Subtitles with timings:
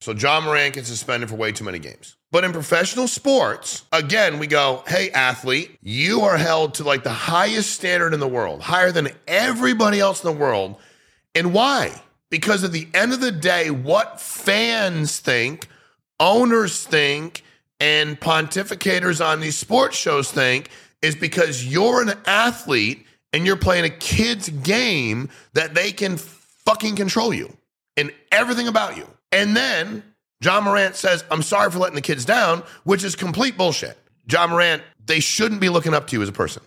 [0.00, 2.16] So Ja Morant gets suspended for way too many games.
[2.32, 7.10] But in professional sports, again, we go, hey, athlete, you are held to like the
[7.10, 10.76] highest standard in the world, higher than everybody else in the world.
[11.34, 12.00] And why?
[12.30, 15.68] Because at the end of the day, what fans think,
[16.18, 17.42] owners think,
[17.78, 20.70] and pontificators on these sports shows think
[21.02, 26.96] is because you're an athlete and you're playing a kid's game that they can fucking
[26.96, 27.54] control you
[27.96, 29.06] and everything about you.
[29.32, 30.02] And then
[30.42, 33.96] Ja Morant says, I'm sorry for letting the kids down, which is complete bullshit.
[34.28, 36.62] Ja Morant, they shouldn't be looking up to you as a person.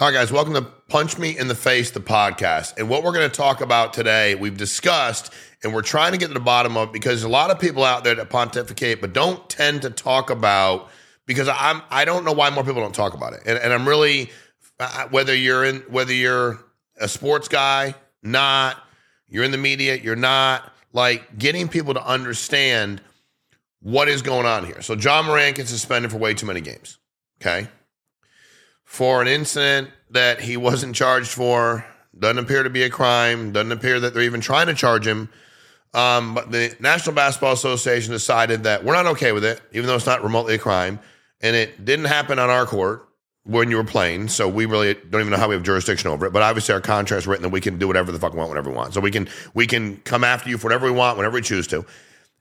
[0.00, 2.76] All right, guys, welcome to Punch Me in the Face, the podcast.
[2.76, 5.32] And what we're going to talk about today, we've discussed,
[5.62, 8.04] and we're trying to get to the bottom of because a lot of people out
[8.04, 10.88] there that pontificate, but don't tend to talk about
[11.26, 13.42] because I'm I don't know why more people don't talk about it.
[13.46, 14.30] And, and I'm really
[14.80, 16.64] uh, whether you're in whether you're
[17.02, 18.82] a sports guy, not
[19.28, 23.00] you're in the media, you're not like getting people to understand
[23.80, 24.82] what is going on here.
[24.82, 26.98] So Ja Morant gets suspended for way too many games.
[27.40, 27.66] Okay.
[28.84, 31.84] For an incident that he wasn't charged for,
[32.16, 35.30] doesn't appear to be a crime, doesn't appear that they're even trying to charge him.
[35.94, 39.96] Um, but the National Basketball Association decided that we're not okay with it, even though
[39.96, 41.00] it's not remotely a crime.
[41.40, 43.08] And it didn't happen on our court
[43.44, 44.28] when you were playing.
[44.28, 46.32] So we really don't even know how we have jurisdiction over it.
[46.32, 48.70] But obviously, our contract's written that we can do whatever the fuck we want, whenever
[48.70, 48.94] we want.
[48.94, 51.66] So we can we can come after you for whatever we want, whenever we choose
[51.68, 51.84] to.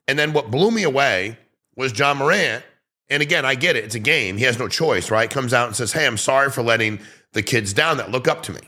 [0.08, 1.38] And then what blew me away
[1.75, 2.63] was Ja Morant.
[3.09, 4.38] And again, I get it; it's a game.
[4.38, 5.30] He has no choice, right?
[5.30, 6.99] Comes out and says, "Hey, I'm sorry for letting
[7.33, 8.61] the kids down that look up to me."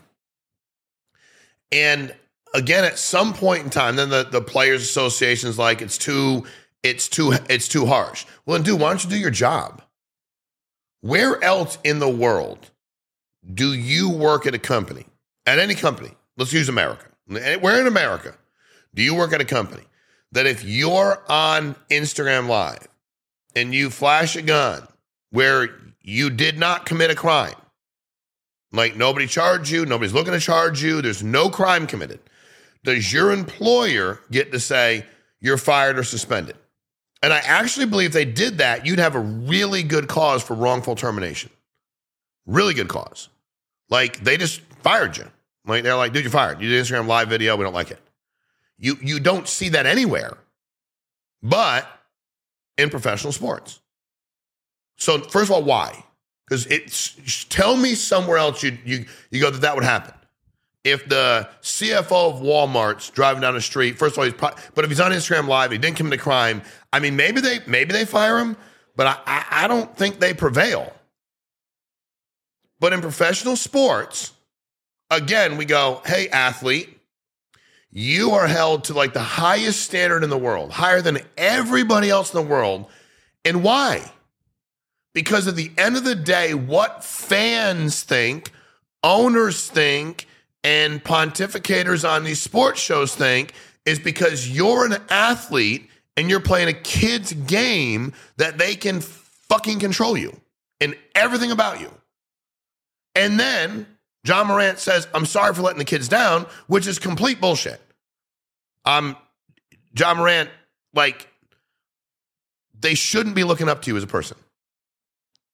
[1.72, 2.14] And
[2.52, 6.44] again, at some point in time, then the the players' association's like, "It's too."
[6.82, 8.26] It's too it's too harsh.
[8.44, 9.80] Well, then, dude, why don't you do your job?
[11.04, 12.70] Where else in the world
[13.52, 15.04] do you work at a company?
[15.44, 17.04] At any company, let's use America.
[17.30, 18.34] Eh, where in America
[18.94, 19.82] do you work at a company
[20.32, 22.88] that if you're on Instagram Live
[23.54, 24.88] and you flash a gun
[25.28, 25.68] where
[26.00, 27.52] you did not commit a crime,
[28.72, 32.20] like nobody charged you, nobody's looking to charge you, there's no crime committed,
[32.82, 35.04] does your employer get to say
[35.38, 36.56] you're fired or suspended?
[37.24, 40.94] And I actually believe they did that, you'd have a really good cause for wrongful
[40.94, 41.50] termination.
[42.44, 43.30] Really good cause.
[43.88, 45.24] Like they just fired you.
[45.64, 46.60] Like they're like, dude, you're fired.
[46.60, 47.56] You did Instagram live video.
[47.56, 47.98] We don't like it.
[48.76, 50.36] You you don't see that anywhere,
[51.42, 51.88] but
[52.76, 53.80] in professional sports.
[54.98, 56.04] So first of all, why?
[56.46, 60.12] Because it's tell me somewhere else you you you go that that would happen
[60.84, 64.90] if the CFO of Walmart's driving down the street, first of all, he's but if
[64.90, 66.62] he's on Instagram Live, he didn't commit a crime.
[66.92, 68.56] I mean, maybe they maybe they fire him,
[68.94, 70.92] but I, I, I don't think they prevail.
[72.80, 74.32] But in professional sports,
[75.10, 76.90] again, we go, hey, athlete,
[77.90, 82.34] you are held to like the highest standard in the world, higher than everybody else
[82.34, 82.86] in the world.
[83.44, 84.12] And why?
[85.14, 88.50] Because at the end of the day, what fans think,
[89.02, 90.26] owners think,
[90.64, 93.52] and pontificators on these sports shows think
[93.84, 99.78] is because you're an athlete and you're playing a kid's game that they can fucking
[99.78, 100.34] control you
[100.80, 101.92] and everything about you.
[103.14, 103.86] And then
[104.26, 107.80] Ja Morant says, I'm sorry for letting the kids down, which is complete bullshit.
[108.86, 109.16] Um,
[109.96, 110.50] Ja Morant,
[110.94, 111.28] like,
[112.78, 114.36] they shouldn't be looking up to you as a person.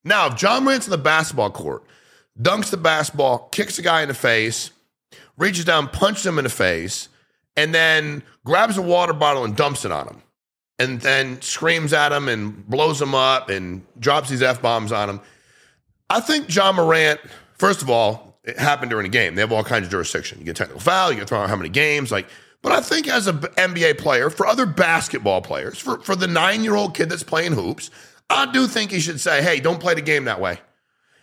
[0.05, 1.85] Now, if Ja Morant's in the basketball court,
[2.41, 4.71] dunks the basketball, kicks a guy in the face,
[5.41, 7.09] reaches down, punches him in the face,
[7.57, 10.23] and then grabs a water bottle and dumps it on him.
[10.79, 15.11] And then screams at him and blows him up and drops these F bombs on
[15.11, 15.21] him.
[16.09, 17.21] I think Ja Morant,
[17.55, 19.35] first of all, it happened during a game.
[19.35, 20.39] They have all kinds of jurisdiction.
[20.39, 22.11] You get technical foul, you get thrown out how many games.
[22.11, 22.29] Like,
[22.63, 26.63] but I think as an NBA player, for other basketball players, for, for the nine
[26.63, 27.91] year old kid that's playing hoops,
[28.29, 30.61] I do think he should say, hey, don't play the game that way.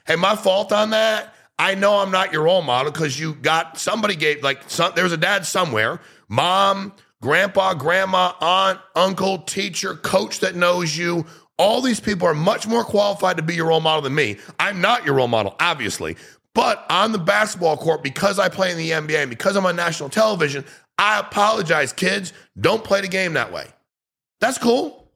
[0.06, 1.34] Hey, my fault on that.
[1.60, 5.12] I know I'm not your role model because you got somebody gave like some, there's
[5.12, 6.00] a dad somewhere,
[6.30, 11.26] mom, grandpa, grandma, aunt, uncle, teacher, coach that knows you.
[11.58, 14.38] All these people are much more qualified to be your role model than me.
[14.60, 16.16] I'm not your role model, obviously.
[16.54, 19.76] But on the basketball court, because I play in the NBA and because I'm on
[19.76, 20.66] national television,
[20.98, 22.34] I apologize, kids.
[22.60, 23.68] Don't play the game that way.
[24.40, 25.12] That's cool.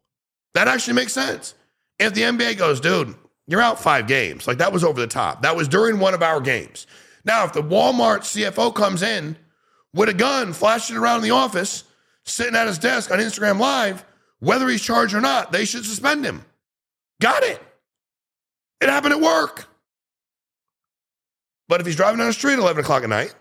[0.54, 1.54] That actually makes sense.
[2.00, 3.16] If the NBA goes, dude,
[3.52, 4.48] you're out five games.
[4.48, 5.44] Like that was over the top.
[5.44, 6.88] That was during one of our games.
[7.26, 9.38] Now, if the Walmart CFO comes in
[9.94, 11.84] with a gun, flashing around in the office,
[12.26, 14.06] sitting at his desk on Instagram Live,
[14.40, 16.46] whether he's charged or not, they should suspend him.
[17.22, 17.62] Got it.
[18.82, 19.68] It happened at work.
[21.68, 23.34] But if he's driving down the street at 11 o'clock at night,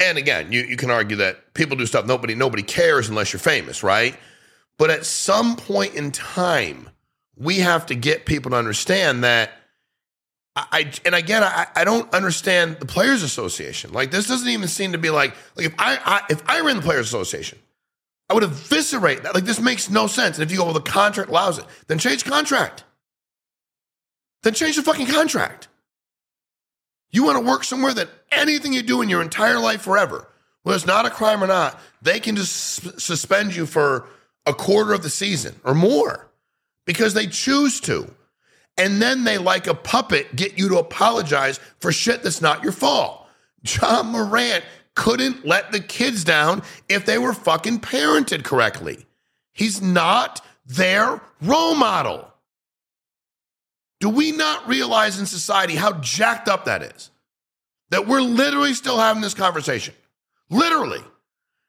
[0.00, 3.40] And again, you, you can argue that people do stuff nobody nobody cares unless you're
[3.40, 4.16] famous, right?
[4.78, 6.90] But at some point in time,
[7.36, 9.52] we have to get people to understand that
[10.56, 13.92] I, and again, I, I don't understand the players association.
[13.92, 16.76] Like this doesn't even seem to be like like if I, I if I ran
[16.76, 17.58] the players association,
[18.30, 19.34] I would eviscerate that.
[19.34, 20.38] Like this makes no sense.
[20.38, 22.84] And if you go, well, the contract allows it, then change contract.
[24.44, 25.68] Then change the fucking contract.
[27.10, 30.26] You want to work somewhere that anything you do in your entire life forever,
[30.62, 34.06] whether it's not a crime or not, they can just suspend you for
[34.46, 36.25] a quarter of the season or more
[36.86, 38.10] because they choose to.
[38.78, 42.72] And then they, like a puppet, get you to apologize for shit that's not your
[42.72, 43.26] fault.
[43.62, 49.06] Ja Morant couldn't let the kids down if they were fucking parented correctly.
[49.52, 52.32] He's not their role model.
[54.00, 57.10] Do we not realize in society how jacked up that is?
[57.90, 59.94] That we're literally still having this conversation.
[60.50, 61.02] Literally.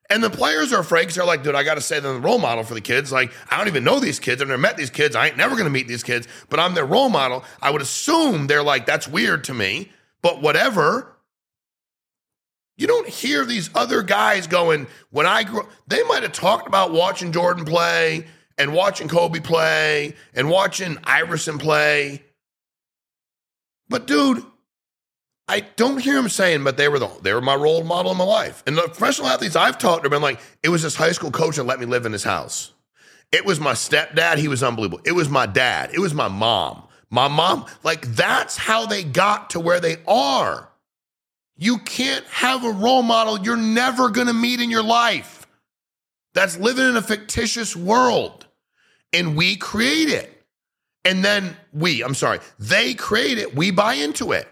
[0.10, 2.20] And the players are afraid because they're like, dude, I got to say they're the
[2.20, 3.12] role model for the kids.
[3.12, 4.42] Like, I don't even know these kids.
[4.42, 5.16] I've never met these kids.
[5.16, 7.44] I ain't never going to meet these kids, but I'm their role model.
[7.62, 11.14] I would assume they're like, that's weird to me, but whatever.
[12.78, 16.94] You don't hear these other guys going, when I grew they might have talked about
[16.94, 18.28] watching Jordan play
[18.58, 22.24] and watching Kobe play and watching Iverson play.
[23.90, 24.46] But dude,
[25.48, 28.18] I don't hear him saying, but they were the they were my role model in
[28.18, 28.64] my life.
[28.68, 31.32] And the professional athletes I've talked to have been like, it was this high school
[31.32, 32.74] coach that let me live in his house.
[33.32, 35.02] It was my stepdad, he was unbelievable.
[35.06, 36.84] It was my dad, it was my mom.
[37.10, 40.70] My mom, like that's how they got to where they are.
[41.56, 45.48] You can't have a role model you're never gonna meet in your life.
[46.34, 48.46] That's living in a fictitious world.
[49.14, 50.34] And we create it.
[51.06, 54.48] And then we, I'm sorry, they create it, we buy into it.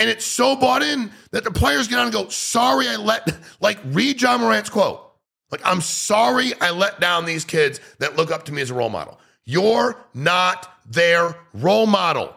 [0.00, 3.28] And it's so bought in that the players get on and go, sorry, I let,
[3.60, 5.12] like, read Ja Morant's quote.
[5.50, 8.74] Like, I'm sorry I let down these kids that look up to me as a
[8.74, 9.20] role model.
[9.44, 12.34] You're not their role model.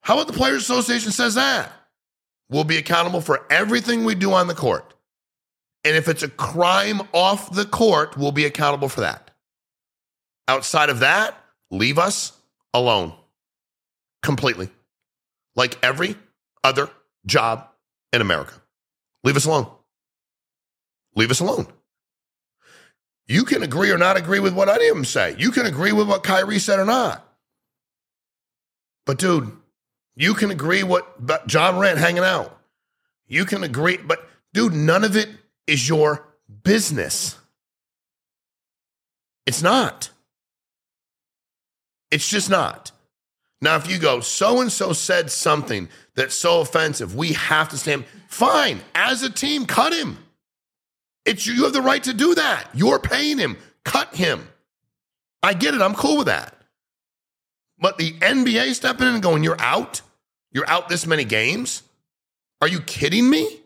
[0.00, 1.70] How about the Players Association says that?
[2.48, 4.94] We'll be accountable for everything we do on the court.
[5.84, 9.32] And if it's a crime off the court, we'll be accountable for that.
[10.48, 11.36] Outside of that,
[11.70, 12.32] leave us
[12.72, 13.12] alone
[14.22, 14.70] completely
[15.54, 16.16] like every
[16.64, 16.88] other
[17.26, 17.68] job
[18.12, 18.54] in America.
[19.24, 19.68] Leave us alone.
[21.14, 21.66] Leave us alone.
[23.26, 25.36] You can agree or not agree with what any of them say.
[25.38, 27.26] You can agree with what Kyrie said or not.
[29.06, 29.50] But dude,
[30.14, 31.16] you can agree what
[31.48, 32.58] Ja Morant hanging out.
[33.26, 35.28] You can agree, but dude, none of it
[35.66, 36.26] is your
[36.62, 37.36] business.
[39.46, 40.10] It's not.
[42.10, 42.91] It's just not.
[43.62, 47.78] Now, if you go, so and so said something that's so offensive, we have to
[47.78, 48.04] stand.
[48.26, 50.18] Fine, as a team, cut him.
[51.24, 52.68] It's you have the right to do that.
[52.74, 53.56] You're paying him.
[53.84, 54.48] Cut him.
[55.44, 55.80] I get it.
[55.80, 56.56] I'm cool with that.
[57.78, 60.02] But the NBA stepping in and going, you're out?
[60.50, 61.84] You're out this many games?
[62.60, 63.60] Are you kidding me?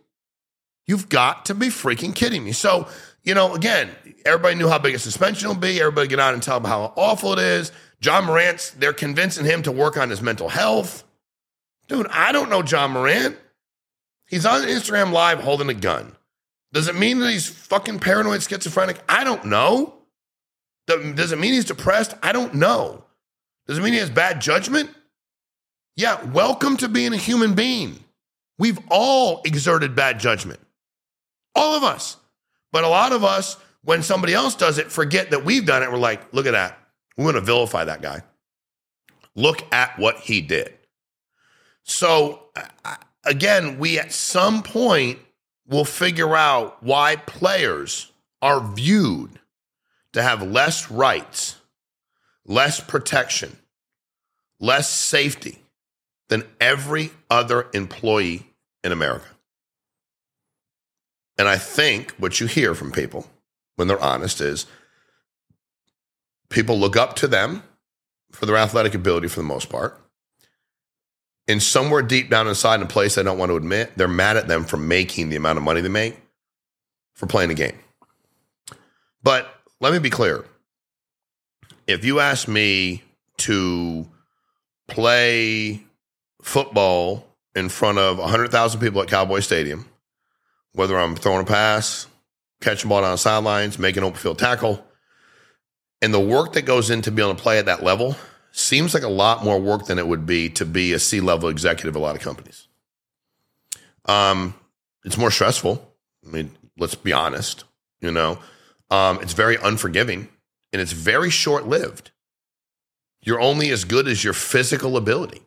[0.86, 2.52] You've got to be freaking kidding me.
[2.52, 2.86] So,
[3.26, 3.90] you know, again,
[4.24, 5.80] everybody knew how big a suspension will be.
[5.80, 7.72] Everybody get out and tell them how awful it is.
[8.00, 11.02] Ja Morant's, they're convincing him to work on his mental health.
[11.88, 13.36] Dude, I don't know Ja Morant.
[14.28, 16.16] He's on Instagram Live holding a gun.
[16.72, 18.98] Does it mean that he's fucking paranoid schizophrenic?
[19.08, 19.94] I don't know.
[20.86, 22.14] Does it mean he's depressed?
[22.22, 23.04] I don't know.
[23.66, 24.90] Does it mean he has bad judgment?
[25.96, 27.98] Yeah, welcome to being a human being.
[28.58, 30.60] We've all exerted bad judgment.
[31.56, 32.18] All of us.
[32.76, 35.90] But a lot of us, when somebody else does it, forget that we've done it.
[35.90, 36.78] We're like, look at that.
[37.16, 38.20] We want to vilify that guy.
[39.34, 40.74] Look at what he did.
[41.84, 42.50] So,
[43.24, 45.20] again, we at some point
[45.66, 49.40] will figure out why players are viewed
[50.12, 51.56] to have less rights,
[52.44, 53.56] less protection,
[54.60, 55.62] less safety
[56.28, 58.44] than every other employee
[58.84, 59.28] in America.
[61.38, 63.26] And I think what you hear from people
[63.76, 64.66] when they're honest is
[66.48, 67.62] people look up to them
[68.32, 70.00] for their athletic ability for the most part.
[71.48, 74.36] And somewhere deep down inside, in a place they don't want to admit, they're mad
[74.36, 76.18] at them for making the amount of money they make
[77.14, 77.78] for playing the game.
[79.22, 79.48] But
[79.80, 80.44] let me be clear.
[81.86, 83.04] If you ask me
[83.38, 84.08] to
[84.88, 85.84] play
[86.42, 89.86] football in front of 100,000 people at Cowboy Stadium,
[90.76, 92.06] whether I'm throwing a pass,
[92.60, 94.84] catching ball down the sidelines, making open field tackle,
[96.02, 98.14] and the work that goes into being able to play at that level
[98.52, 101.48] seems like a lot more work than it would be to be a C level
[101.48, 102.68] executive at a lot of companies.
[104.04, 104.54] Um,
[105.04, 105.94] it's more stressful.
[106.26, 107.64] I mean, let's be honest.
[108.00, 108.38] You know,
[108.90, 110.28] um, it's very unforgiving
[110.72, 112.10] and it's very short lived.
[113.22, 115.40] You're only as good as your physical ability.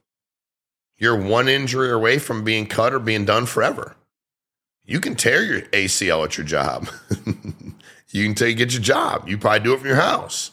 [0.97, 3.95] You're one injury away from being cut or being done forever.
[4.89, 6.89] You can tear your ACL at your job.
[8.09, 9.29] you can take get your job.
[9.29, 10.49] You probably do it from your house.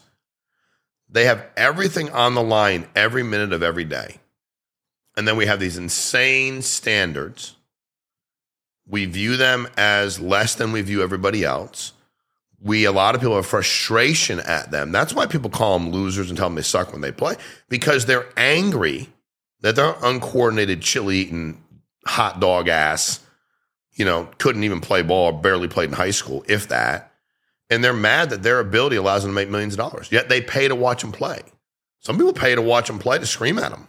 [1.09, 4.19] They have everything on the line every minute of every day.
[5.17, 7.57] And then we have these insane standards.
[8.87, 11.95] We view them as less than we view everybody else.
[12.61, 14.93] We, a lot of people have frustration at them.
[14.93, 17.37] That's why people call them losers and tell them they suck when they play
[17.71, 19.09] because they're angry
[19.63, 21.63] that they're uncoordinated, chili eating,
[22.05, 23.21] hot dog ass,
[23.97, 27.13] you know, couldn't even play ball, barely played in high school, if that.
[27.69, 30.13] And they're mad that their ability allows them to make millions of dollars.
[30.13, 31.41] Yet they pay to watch them play.
[32.01, 33.89] Some people pay to watch them play to scream at them.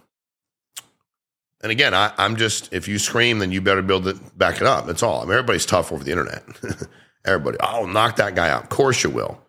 [1.62, 4.64] And again, I, am just if you scream, then you better build it, back it
[4.64, 4.86] up.
[4.86, 5.22] That's all.
[5.22, 6.44] I mean, everybody's tough over the internet.
[7.26, 8.64] Everybody, I'll oh, knock that guy out.
[8.64, 9.42] Of course you will.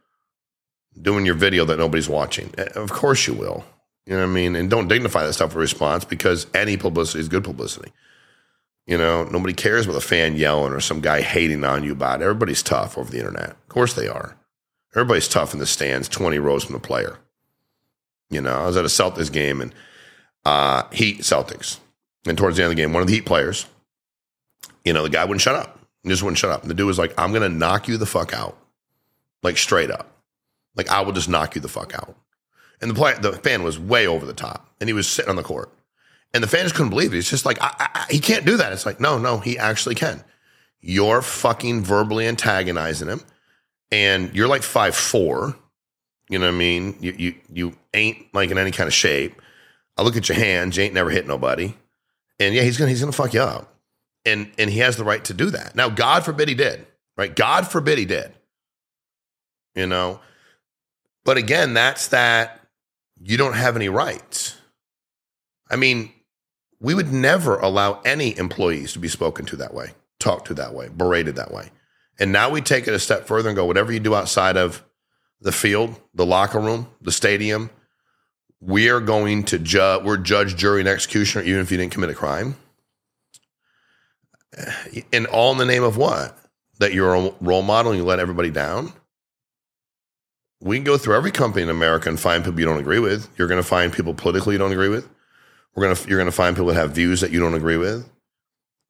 [1.00, 2.52] Doing your video that nobody's watching.
[2.58, 3.64] Eh, of course you will.
[4.04, 4.56] You know what I mean?
[4.56, 7.92] And don't dignify that stuff with response because any publicity is good publicity.
[8.88, 12.22] You know, nobody cares about a fan yelling or some guy hating on you about
[12.22, 12.24] it.
[12.24, 13.50] Everybody's tough over the internet.
[13.50, 14.34] Of course they are.
[14.94, 17.18] Everybody's tough in the stands, 20 rows from the player.
[18.30, 19.74] You know, I was at a Celtics game and
[20.46, 21.80] uh, Heat Celtics.
[22.26, 23.66] And towards the end of the game, one of the Heat players,
[24.86, 25.78] you know, the guy wouldn't shut up.
[26.02, 26.62] He just wouldn't shut up.
[26.62, 28.56] And the dude was like, I'm going to knock you the fuck out.
[29.42, 30.10] Like straight up.
[30.76, 32.16] Like, I will just knock you the fuck out.
[32.80, 34.66] And the play, the fan was way over the top.
[34.80, 35.70] And he was sitting on the court.
[36.34, 37.18] And the fans couldn't believe it.
[37.18, 38.72] It's just like, I, I, he can't do that.
[38.72, 40.22] It's like, no, no, he actually can.
[40.80, 43.22] You're fucking verbally antagonizing him.
[43.90, 45.56] And you're like five four.
[46.28, 46.96] You know what I mean?
[47.00, 49.40] You, you, you ain't like in any kind of shape.
[49.96, 50.76] I look at your hands.
[50.76, 51.74] You ain't never hit nobody.
[52.38, 53.74] And yeah, he's gonna he's gonna fuck you up.
[54.24, 55.74] And and he has the right to do that.
[55.74, 56.86] Now, God forbid he did.
[57.16, 57.34] Right?
[57.34, 58.32] God forbid he did.
[59.74, 60.20] You know.
[61.24, 62.60] But again, that's that
[63.20, 64.56] you don't have any rights.
[65.70, 66.12] I mean,
[66.80, 70.74] we would never allow any employees to be spoken to that way, talked to that
[70.74, 71.70] way, berated that way.
[72.18, 74.84] And now we take it a step further and go, whatever you do outside of
[75.40, 77.70] the field, the locker room, the stadium,
[78.60, 82.10] we are going to judge, we're judge, jury, and executioner, even if you didn't commit
[82.10, 82.56] a crime.
[84.56, 86.36] Eh, and all in the name of what?
[86.80, 88.92] That you're a role model and you let everybody down?
[90.60, 93.28] We can go through every company in America and find people you don't agree with.
[93.36, 95.08] You're going to find people politically you don't agree with.
[95.74, 98.08] We're gonna you're gonna find people that have views that you don't agree with.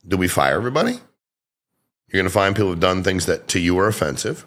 [0.06, 0.98] Do we fire everybody?
[2.08, 4.46] You're gonna find people who've done things that to you are offensive.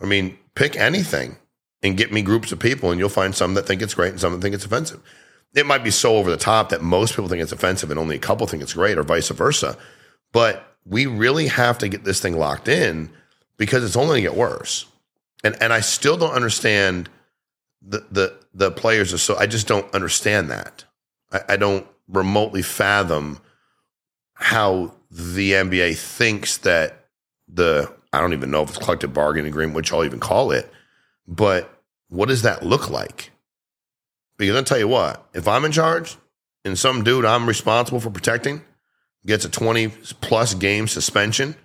[0.00, 1.36] I mean, pick anything
[1.82, 4.20] and get me groups of people, and you'll find some that think it's great and
[4.20, 5.00] some that think it's offensive.
[5.54, 8.16] It might be so over the top that most people think it's offensive and only
[8.16, 9.76] a couple think it's great, or vice versa.
[10.32, 13.10] But we really have to get this thing locked in
[13.56, 14.86] because it's only going to get worse.
[15.44, 17.08] And and I still don't understand
[17.82, 20.84] the the the players are so I just don't understand that.
[21.36, 23.40] I, I don't remotely fathom
[24.34, 27.06] how the NBA thinks that
[27.48, 30.70] the I don't even know if it's collective bargaining agreement, which I'll even call it,
[31.26, 31.70] but
[32.08, 33.30] what does that look like?
[34.38, 36.16] Because I'll tell you what, if I'm in charge
[36.64, 38.62] and some dude I'm responsible for protecting
[39.24, 39.88] gets a 20
[40.20, 41.56] plus game suspension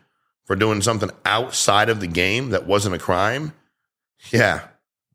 [0.46, 3.54] for doing something outside of the game that wasn't a crime,
[4.32, 4.68] yeah,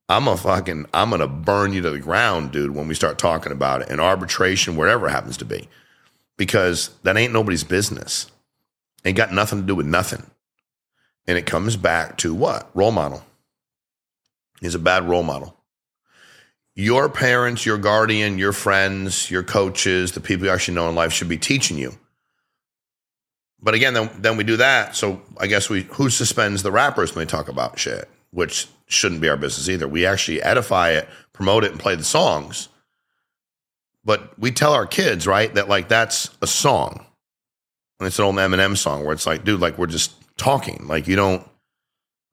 [0.08, 3.52] I'm a fucking, I'm to burn you to the ground, dude, when we start talking
[3.52, 5.68] about it in arbitration, wherever it happens to be,
[6.36, 8.30] because that ain't nobody's business.
[9.04, 10.24] Ain't got nothing to do with nothing.
[11.26, 12.70] And it comes back to what?
[12.74, 13.24] Role model.
[14.60, 15.56] He's a bad role model.
[16.74, 21.12] Your parents, your guardian, your friends, your coaches, the people you actually know in life
[21.12, 21.92] should be teaching you.
[23.60, 24.94] But again, then, then we do that.
[24.94, 28.08] So I guess we who suspends the rappers when they talk about shit?
[28.36, 29.88] which shouldn't be our business either.
[29.88, 32.68] We actually edify it, promote it, and play the songs.
[34.04, 37.04] But we tell our kids, right, that like that's a song.
[37.98, 40.86] And it's an old Eminem song where it's like, dude, like we're just talking.
[40.86, 41.46] Like you don't,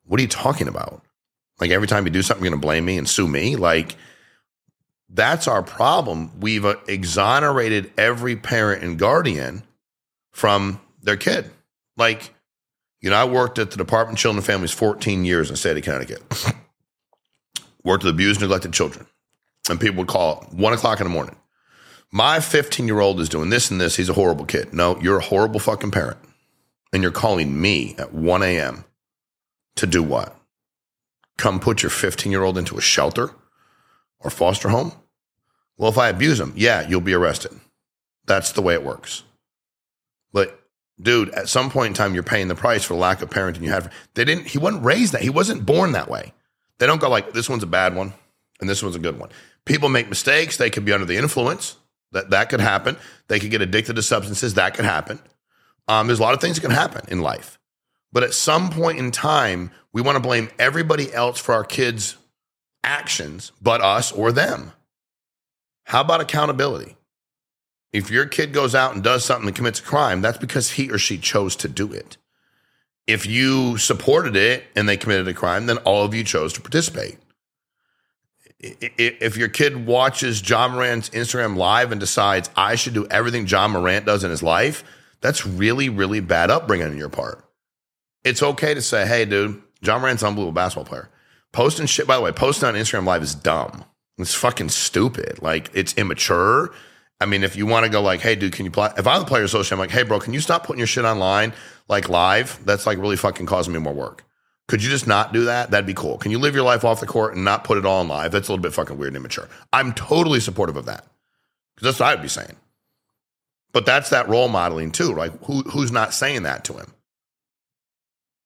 [0.06, 1.02] what are you talking about?
[1.60, 3.56] Like every time you do something, you're going to blame me and sue me.
[3.56, 3.96] Like
[5.10, 6.40] that's our problem.
[6.40, 9.64] We've uh, exonerated every parent and guardian
[10.32, 11.50] from their kid.
[11.98, 12.34] Like
[13.04, 15.58] you know, I worked at the Department of Children and Families 14 years in the
[15.58, 16.24] state of Connecticut.
[17.84, 19.06] worked with abused, neglected children.
[19.70, 21.36] And people would call one o'clock in the morning.
[22.14, 23.98] My 15 year old is doing this and this.
[23.98, 24.74] He's a horrible kid.
[24.74, 26.18] No, you're a horrible fucking parent.
[26.94, 28.86] And you're calling me at 1 a.m.
[29.76, 30.34] to do what?
[31.38, 33.32] Come put your 15 year old into a shelter
[34.20, 34.94] or foster home?
[35.76, 37.52] Well, if I abuse him, yeah, you'll be arrested.
[38.26, 39.24] That's the way it works.
[40.32, 40.63] But
[41.04, 43.70] dude, at some point in time, you're paying the price for lack of parenting you
[43.70, 43.92] had.
[44.16, 44.48] They didn't.
[44.48, 45.22] He wasn't raised that.
[45.22, 46.34] He wasn't born that way.
[46.80, 48.14] They don't go like this one's a bad one
[48.60, 49.30] and this one's a good one.
[49.66, 50.58] People make mistakes.
[50.58, 51.78] They could be under the influence.
[52.12, 52.98] That that could happen.
[53.28, 54.54] They could get addicted to substances.
[54.54, 55.20] That could happen.
[55.88, 57.60] Um, there's a lot of things that can happen in life.
[58.12, 62.16] But at some point in time, we want to blame everybody else for our kids'
[62.84, 64.72] actions, but us or them.
[65.86, 66.96] How about accountability?
[67.94, 70.90] If your kid goes out and does something and commits a crime, that's because he
[70.90, 72.18] or she chose to do it.
[73.06, 76.62] If you supported it and they committed a crime, then all of you chose to
[76.62, 77.18] participate.
[78.60, 83.68] If your kid watches Ja Morant's Instagram live and decides I should do everything Ja
[83.68, 84.84] Morant does in his life,
[85.22, 87.46] that's really, really bad upbringing on your part.
[88.24, 91.10] It's okay to say, hey, dude, Ja Morant's an unbelievable basketball player.
[91.52, 93.84] Posting shit, by the way, posting on Instagram live is dumb.
[94.18, 95.42] It's fucking stupid.
[95.42, 96.74] Like, it's immature
[97.20, 98.90] I mean, if you want to go like, hey, dude, can you play?
[98.98, 101.06] If I'm the player association, I'm like, hey, bro, can you stop putting your shit
[101.06, 101.54] online
[101.88, 102.60] like live?
[102.66, 104.26] That's like really fucking causing me more work.
[104.68, 105.72] Could you just not do that?
[105.72, 106.18] That'd be cool.
[106.18, 108.32] Can you live your life off the court and not put it all on live?
[108.32, 109.48] That's a little bit fucking weird and immature.
[109.72, 111.06] I'm totally supportive of that
[111.76, 112.56] because that's what I'd be saying.
[113.74, 115.14] But that's that role modeling too.
[115.14, 116.94] Like, who, who's not saying that to him?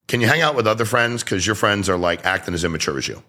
[0.07, 2.97] Can you hang out with other friends because your friends are like acting as immature
[2.97, 3.21] as you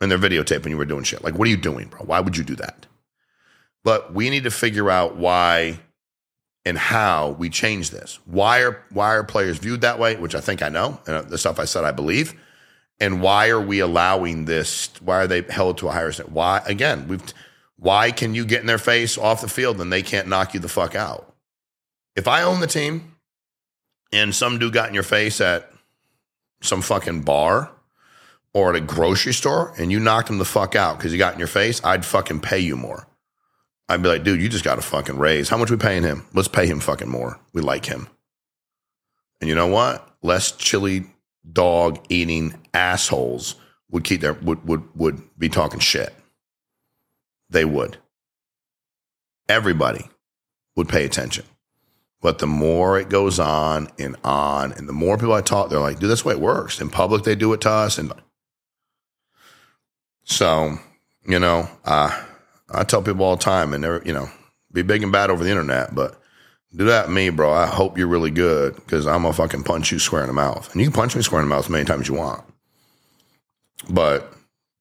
[0.00, 1.24] and they're videotaping you were doing shit?
[1.24, 2.00] Like, what are you doing, bro?
[2.00, 2.86] Why would you do that?
[3.82, 5.80] But we need to figure out why
[6.64, 8.18] and how we change this.
[8.26, 10.16] Why are why are players viewed that way?
[10.16, 12.34] Which I think I know, and the stuff I said I believe.
[12.98, 14.90] And why are we allowing this?
[15.00, 16.34] Why are they held to a higher standard?
[16.34, 17.08] Why again?
[17.08, 17.22] We've
[17.76, 20.60] why can you get in their face off the field and they can't knock you
[20.60, 21.34] the fuck out?
[22.14, 23.16] If I own the team
[24.12, 25.72] and some dude got in your face at
[26.60, 27.72] some fucking bar
[28.52, 31.32] or at a grocery store and you knocked him the fuck out because he got
[31.32, 33.06] in your face, I'd fucking pay you more.
[33.90, 35.48] I'd be like, dude, you just got to fucking raise.
[35.48, 36.24] How much we paying him?
[36.32, 37.40] Let's pay him fucking more.
[37.52, 38.08] We like him.
[39.40, 40.08] And you know what?
[40.22, 41.06] Less chili
[41.52, 43.56] dog eating assholes
[43.90, 46.14] would keep their would would would be talking shit.
[47.48, 47.96] They would.
[49.48, 50.08] Everybody
[50.76, 51.44] would pay attention.
[52.22, 55.80] But the more it goes on and on, and the more people I talk, they're
[55.80, 56.80] like, dude, that's the way it works.
[56.80, 57.98] In public, they do it to us.
[57.98, 58.12] And
[60.22, 60.78] so,
[61.26, 62.26] you know, uh,
[62.70, 64.28] I tell people all the time, and they're, you know,
[64.72, 66.20] be big and bad over the internet, but
[66.74, 67.52] do that me, bro.
[67.52, 70.70] I hope you're really good because I'm gonna fucking punch you square in the mouth.
[70.70, 72.44] And you can punch me square in the mouth as many times as you want.
[73.88, 74.32] But,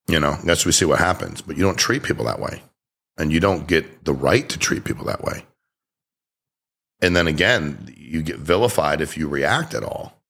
[0.08, 1.42] you know, that's we see what happens.
[1.42, 2.62] But you don't treat people that way.
[3.18, 5.44] And you don't get the right to treat people that way.
[7.02, 10.22] And then again, you get vilified if you react at all.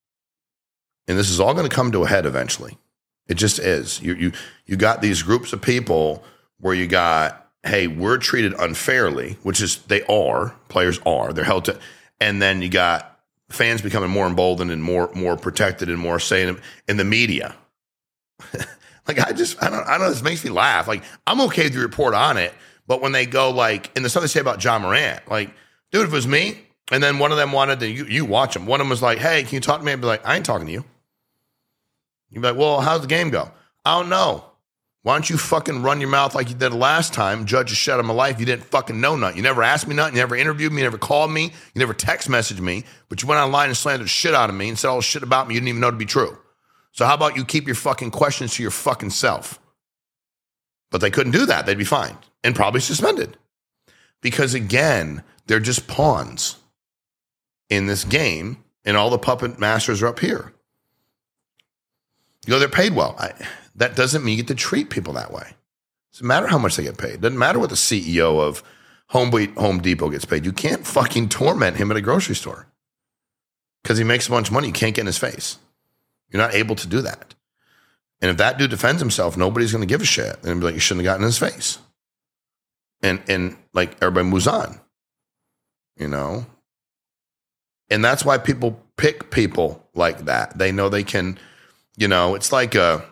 [1.07, 2.77] And this is all going to come to a head eventually.
[3.27, 4.01] It just is.
[4.01, 4.31] You you
[4.65, 6.23] you got these groups of people
[6.59, 11.65] where you got hey, we're treated unfairly, which is they are, players are, they're held
[11.65, 11.79] to,
[12.19, 13.19] and then you got
[13.49, 17.55] fans becoming more emboldened and more more protected and more saying in the media.
[19.07, 20.87] like I just I don't I don't know this makes me laugh.
[20.87, 22.53] Like I'm okay with the report on it,
[22.87, 25.51] but when they go like and the stuff they say about Ja Morant, like
[25.91, 26.59] dude, if it was me,
[26.91, 28.65] and then one of them wanted to you you watch them.
[28.65, 29.91] One of them was like, hey, can you talk to me?
[29.91, 30.85] I'd be like, I ain't talking to you.
[32.29, 33.51] You'd be like, well, how's the game go?
[33.83, 34.45] I don't know.
[35.01, 37.45] Why don't you fucking run your mouth like you did last time?
[37.45, 38.39] Judge a shit out of my life.
[38.39, 39.37] You didn't fucking know nothing.
[39.37, 40.15] You never asked me nothing.
[40.15, 40.79] You never interviewed me.
[40.79, 41.43] You never called me.
[41.45, 42.83] You never text messaged me.
[43.07, 45.23] But you went online and slandered shit out of me and said all the shit
[45.23, 46.37] about me you didn't even know to be true.
[46.91, 49.57] So how about you keep your fucking questions to your fucking self?
[50.91, 51.65] But they couldn't do that.
[51.65, 53.37] They'd be fined and probably suspended.
[54.21, 56.57] Because again, they're just pawns
[57.69, 60.51] in this game, and all the puppet masters are up here.
[62.45, 63.15] You know, they're paid well.
[63.17, 63.33] I,
[63.79, 65.47] that doesn't mean you get to treat people that way.
[65.47, 67.21] It doesn't matter how much they get paid.
[67.21, 68.61] Doesn't matter what the CEO of
[69.07, 70.45] Home, Home Depot gets paid.
[70.45, 72.67] You can't fucking torment him at a grocery store
[73.81, 74.67] because he makes a bunch of money.
[74.67, 75.57] You can't get in his face.
[76.29, 77.33] You're not able to do that.
[78.21, 80.43] And if that dude defends himself, nobody's going to give a shit.
[80.43, 81.79] And be like, you shouldn't have gotten in his face.
[83.01, 84.77] And and like everybody moves on,
[85.95, 86.45] you know.
[87.89, 90.57] And that's why people pick people like that.
[90.57, 91.39] They know they can,
[91.95, 92.35] you know.
[92.35, 93.05] It's like a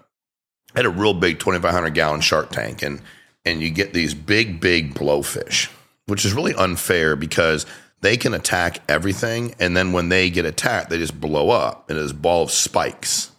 [0.75, 3.01] had a real big 2,500 gallon shark tank, and
[3.45, 5.69] and you get these big, big blowfish,
[6.07, 7.65] which is really unfair because
[8.01, 11.97] they can attack everything, and then when they get attacked, they just blow up and
[11.97, 13.31] it's ball of spikes.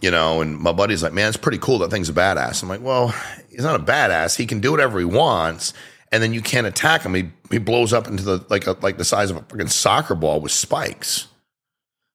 [0.00, 1.78] You know, and my buddy's like, "Man, it's pretty cool.
[1.78, 3.14] That thing's a badass." I'm like, "Well,
[3.50, 4.36] he's not a badass.
[4.36, 5.74] He can do whatever he wants."
[6.12, 7.14] and then you can't attack him.
[7.14, 10.14] He he blows up into the like a, like the size of a freaking soccer
[10.14, 11.28] ball with spikes.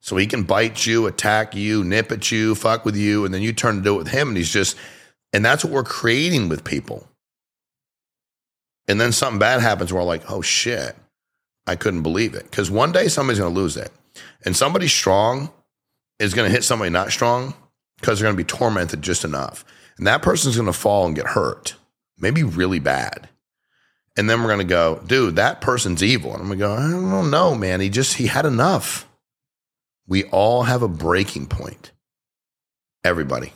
[0.05, 3.41] So he can bite you, attack you, nip at you, fuck with you, and then
[3.41, 4.27] you turn to do it with him.
[4.27, 4.77] And he's just,
[5.33, 7.07] and that's what we're creating with people.
[8.87, 9.91] And then something bad happens.
[9.91, 10.95] We're like, oh shit,
[11.65, 13.91] I couldn't believe it because one day somebody's going to lose it.
[14.45, 15.51] And somebody strong
[16.19, 17.55] is going to hit somebody not strong
[17.99, 19.65] because they're going to be tormented just enough.
[19.97, 21.73] And that person's going to fall and get hurt,
[22.19, 23.27] maybe really bad.
[24.15, 26.31] And then we're going to go, dude, that person's evil.
[26.33, 27.81] And I'm going to go, I don't know, man.
[27.81, 29.04] He just, he had enough.
[30.07, 31.91] We all have a breaking point.
[33.03, 33.53] Everybody.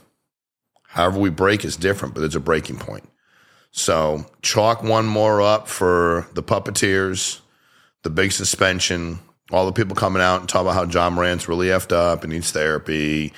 [0.83, 3.07] However, we break is different, but it's a breaking point.
[3.71, 7.39] So chalk one more up for the puppeteers,
[8.03, 9.19] the big suspension,
[9.51, 12.33] all the people coming out and talk about how Ja Morant's really effed up and
[12.33, 13.33] needs therapy,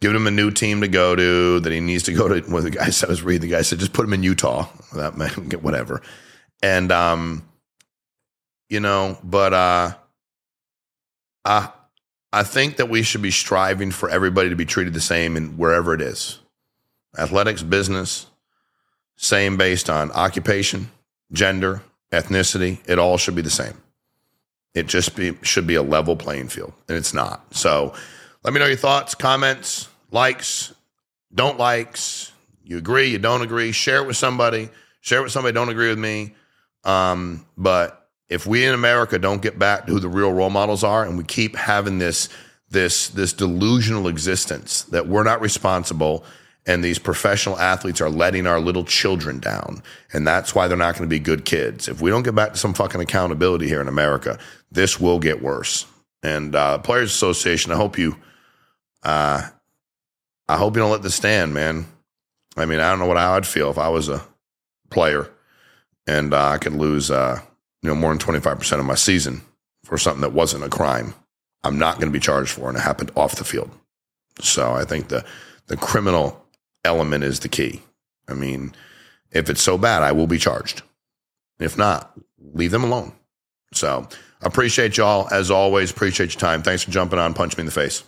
[0.00, 2.50] giving him a new team to go to that he needs to go to.
[2.50, 4.68] Well, the guy said, I was reading, the guy said, just put him in Utah.
[4.94, 6.02] That man, get whatever.
[6.62, 7.46] And, um,
[8.68, 9.94] you know, but, uh,
[11.44, 11.70] I,
[12.34, 15.56] I think that we should be striving for everybody to be treated the same in
[15.56, 16.40] wherever it is.
[17.16, 18.26] Athletics, business,
[19.14, 20.90] same based on occupation,
[21.30, 22.80] gender, ethnicity.
[22.88, 23.80] It all should be the same.
[24.74, 27.54] It just be should be a level playing field, and it's not.
[27.54, 27.94] So,
[28.42, 30.74] let me know your thoughts, comments, likes,
[31.32, 32.32] don't likes.
[32.64, 33.70] You agree, you don't agree.
[33.70, 34.70] Share it with somebody.
[35.02, 35.54] Share it with somebody.
[35.54, 36.34] Don't agree with me.
[36.82, 38.03] Um, but
[38.34, 41.16] if we in America don't get back to who the real role models are, and
[41.16, 42.28] we keep having this
[42.68, 46.24] this this delusional existence that we're not responsible
[46.66, 49.82] and these professional athletes are letting our little children down.
[50.12, 51.88] And that's why they're not going to be good kids.
[51.88, 54.38] If we don't get back to some fucking accountability here in America,
[54.72, 55.84] this will get worse.
[56.22, 58.16] And uh, Players Association, I hope you,
[59.02, 59.42] uh,
[60.48, 61.86] I hope you don't let this stand, man.
[62.56, 64.26] I mean, I don't know what I'd feel if I was a
[64.88, 65.30] player
[66.06, 67.40] and uh, I could lose, uh,
[67.84, 69.42] you know, more than twenty five percent of my season
[69.84, 71.12] for something that wasn't a crime.
[71.62, 73.70] I'm not going to be charged for, and it happened off the field.
[74.40, 75.22] So I think the
[75.66, 76.42] the criminal
[76.82, 77.82] element is the key.
[78.26, 78.74] I mean,
[79.30, 80.80] if it's so bad, I will be charged.
[81.60, 82.18] If not,
[82.54, 83.12] leave them alone.
[83.74, 84.08] So
[84.40, 85.90] appreciate y'all as always.
[85.90, 86.62] Appreciate your time.
[86.62, 87.34] Thanks for jumping on.
[87.34, 88.02] Punch me in the face.